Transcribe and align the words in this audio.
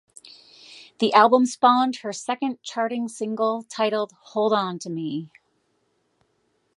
The 0.97 1.13
album 1.13 1.45
spawned 1.45 1.97
her 1.97 2.11
second 2.11 2.63
charting 2.63 3.07
single 3.07 3.61
titled 3.69 4.13
"Hold 4.23 4.51
on 4.51 4.79
to 4.79 4.89
Me". 4.89 5.29